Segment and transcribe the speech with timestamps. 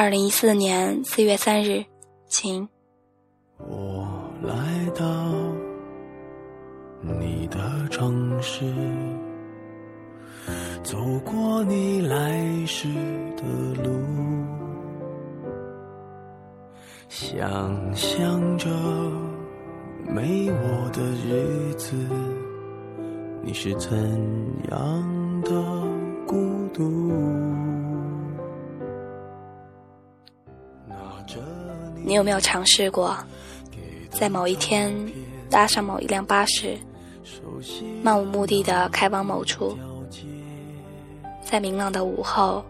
[0.00, 1.84] 二零一四年四月三日，
[2.26, 2.66] 晴。
[3.58, 4.08] 我
[4.42, 4.54] 来
[4.98, 5.04] 到
[7.02, 8.64] 你的城市，
[10.82, 12.88] 走过你来时
[13.36, 13.42] 的
[13.84, 13.90] 路，
[17.10, 18.70] 想象着
[20.08, 21.94] 没我的日子，
[23.42, 23.98] 你是怎
[24.70, 25.50] 样的
[26.26, 27.12] 孤独？
[32.04, 33.16] 你有没有尝试过，
[34.10, 34.92] 在某一天
[35.50, 36.76] 搭上某一辆巴士，
[38.02, 39.76] 漫无目的的开往某处，
[41.44, 42.64] 在明朗的午后，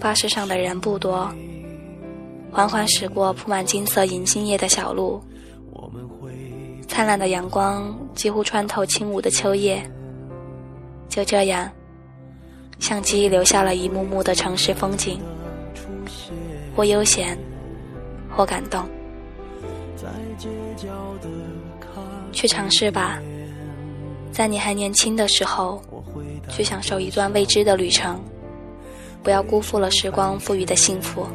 [0.00, 1.30] 巴士上的人不多，
[2.50, 5.22] 缓缓驶过铺满金色银杏叶的小路，
[6.88, 9.82] 灿烂的阳光几乎穿透轻舞的秋叶，
[11.08, 11.70] 就这样，
[12.78, 15.20] 相机留下了一幕幕的城市风景，
[16.74, 17.38] 或悠闲。
[18.34, 18.88] 或感动，
[22.32, 23.18] 去尝试吧，
[24.32, 25.82] 在你还年轻的时候，
[26.48, 28.18] 去享受一段未知的旅程，
[29.22, 31.26] 不要辜负了时光赋予的幸福。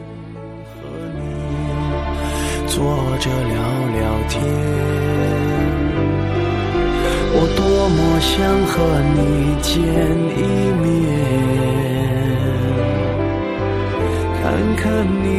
[2.67, 2.83] 坐
[3.19, 3.55] 着聊
[3.95, 4.43] 聊天，
[7.33, 8.35] 我多么想
[8.67, 8.75] 和
[9.15, 9.17] 你
[9.61, 9.73] 见
[10.37, 10.66] 一面。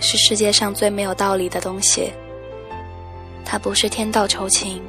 [0.00, 2.10] 是世界上最没有道理的东西。
[3.44, 4.80] 它不是天道酬勤，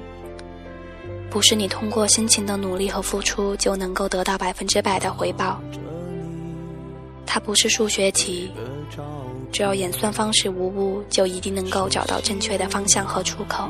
[1.29, 5.61] 不是你通过辛勤的努力和付出就能够得到百分之百的回报。
[7.25, 8.51] 它不是数学题，
[9.51, 13.69] 只要演算方式无误，就一定能够找到正确的方向和出口，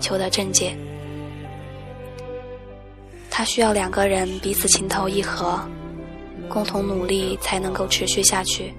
[0.00, 0.76] 求得正解。
[3.30, 5.60] 它需要两个人彼此情投意合，
[6.48, 8.74] 共同努力才能够持续下去。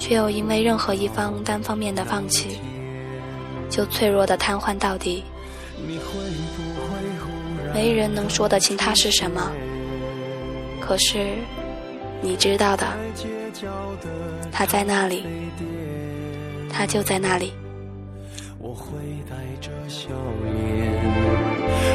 [0.00, 2.58] 却又因为任何一方单方面的放弃，
[3.68, 5.22] 就脆弱的瘫痪到底。
[7.72, 9.52] 没人能说得清他是什么，
[10.80, 11.34] 可是
[12.20, 12.86] 你知道的，
[14.50, 15.24] 他在那里，
[16.68, 17.52] 他就在那里。
[18.58, 20.08] 我会带着笑
[20.42, 20.92] 脸，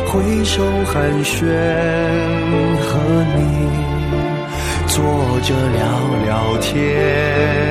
[0.08, 1.44] 挥手寒暄，
[2.80, 2.98] 和
[3.36, 3.40] 你
[4.88, 5.04] 坐
[5.42, 5.84] 着聊
[6.24, 7.65] 聊天。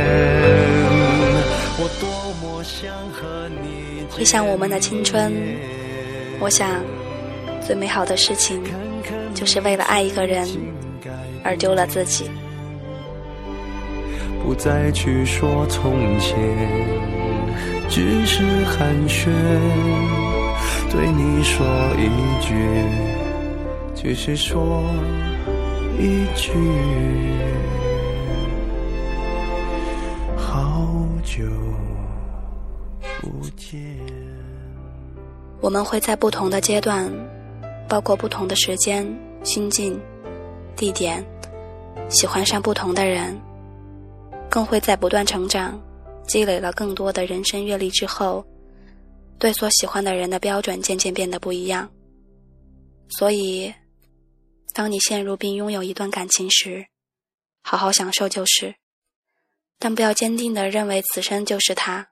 [4.10, 5.32] 回想我们的青春，
[6.40, 6.82] 我想
[7.60, 8.62] 最美好的事情，
[9.34, 10.48] 就是为了爱一个人
[11.42, 12.30] 而丢了自己。
[14.42, 16.36] 不再去说从前，
[17.88, 19.30] 只是寒暄，
[20.90, 21.66] 对你说
[21.98, 22.08] 一
[22.44, 22.54] 句，
[23.94, 24.84] 只是说
[25.98, 26.52] 一句，
[31.36, 31.42] 久。
[33.20, 33.76] 不见。
[35.60, 37.10] 我们会在不同的阶段，
[37.88, 39.04] 包括不同的时间、
[39.42, 40.00] 心境、
[40.76, 41.26] 地点，
[42.08, 43.36] 喜欢上不同的人，
[44.48, 45.82] 更会在不断成长、
[46.24, 48.46] 积累了更多的人生阅历之后，
[49.36, 51.90] 对所喜欢的人的标准渐渐变得不一样。
[53.08, 53.74] 所以，
[54.72, 56.86] 当你陷入并拥有一段感情时，
[57.64, 58.72] 好好享受就是，
[59.84, 62.10] 但不要坚定的认为此生就是他。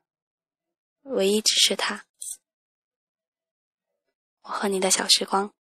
[1.05, 2.05] 唯一只是他，
[4.43, 5.55] 我和你的小时光。